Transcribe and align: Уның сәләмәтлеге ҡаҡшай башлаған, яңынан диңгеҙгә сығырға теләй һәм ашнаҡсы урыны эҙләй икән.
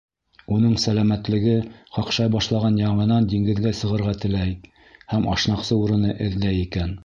Уның 0.53 0.71
сәләмәтлеге 0.83 1.53
ҡаҡшай 1.97 2.31
башлаған, 2.37 2.79
яңынан 2.85 3.29
диңгеҙгә 3.35 3.75
сығырға 3.83 4.17
теләй 4.25 4.57
һәм 5.15 5.29
ашнаҡсы 5.37 5.81
урыны 5.85 6.19
эҙләй 6.29 6.63
икән. 6.69 6.97